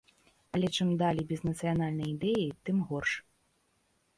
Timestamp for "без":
1.31-1.41